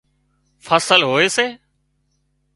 [0.65, 1.47] فصل هوئي سي